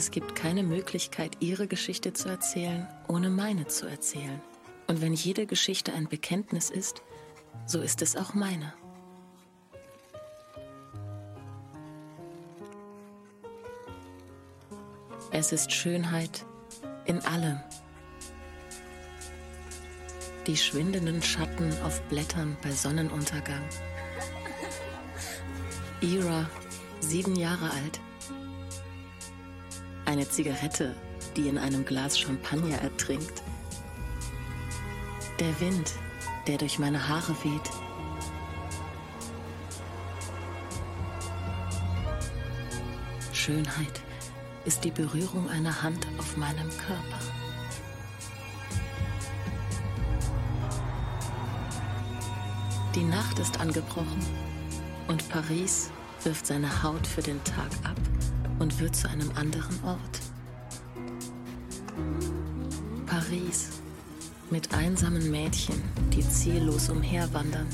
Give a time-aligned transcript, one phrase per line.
[0.00, 4.40] Es gibt keine Möglichkeit, ihre Geschichte zu erzählen, ohne meine zu erzählen.
[4.86, 7.02] Und wenn jede Geschichte ein Bekenntnis ist,
[7.66, 8.72] so ist es auch meine.
[15.32, 16.46] Es ist Schönheit
[17.04, 17.60] in allem.
[20.46, 23.68] Die schwindenden Schatten auf Blättern bei Sonnenuntergang.
[26.00, 26.48] Ira,
[27.00, 28.00] sieben Jahre alt.
[30.10, 30.96] Eine Zigarette,
[31.36, 33.44] die in einem Glas Champagner ertrinkt.
[35.38, 35.92] Der Wind,
[36.48, 37.70] der durch meine Haare weht.
[43.32, 44.00] Schönheit
[44.64, 47.20] ist die Berührung einer Hand auf meinem Körper.
[52.96, 54.26] Die Nacht ist angebrochen
[55.06, 55.92] und Paris
[56.24, 58.19] wirft seine Haut für den Tag ab
[58.60, 60.20] und wird zu einem anderen Ort.
[63.06, 63.70] Paris
[64.50, 67.66] mit einsamen Mädchen, die ziellos umherwandern.